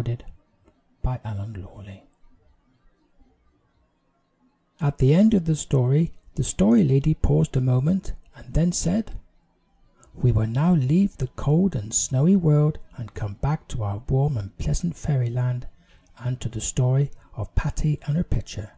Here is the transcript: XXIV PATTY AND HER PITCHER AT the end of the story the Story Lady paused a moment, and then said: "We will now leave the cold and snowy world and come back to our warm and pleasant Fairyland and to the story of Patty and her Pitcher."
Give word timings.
XXIV 0.00 0.20
PATTY 1.02 1.28
AND 1.28 1.56
HER 1.58 1.62
PITCHER 1.62 2.00
AT 4.80 4.96
the 4.96 5.12
end 5.14 5.34
of 5.34 5.44
the 5.44 5.54
story 5.54 6.14
the 6.36 6.42
Story 6.42 6.82
Lady 6.84 7.12
paused 7.12 7.54
a 7.54 7.60
moment, 7.60 8.14
and 8.34 8.54
then 8.54 8.72
said: 8.72 9.20
"We 10.14 10.32
will 10.32 10.46
now 10.46 10.72
leave 10.72 11.18
the 11.18 11.26
cold 11.28 11.76
and 11.76 11.92
snowy 11.92 12.36
world 12.36 12.78
and 12.96 13.12
come 13.12 13.34
back 13.42 13.68
to 13.68 13.82
our 13.82 13.98
warm 14.08 14.38
and 14.38 14.56
pleasant 14.56 14.96
Fairyland 14.96 15.68
and 16.16 16.40
to 16.40 16.48
the 16.48 16.62
story 16.62 17.10
of 17.34 17.54
Patty 17.54 17.98
and 18.06 18.16
her 18.16 18.24
Pitcher." 18.24 18.72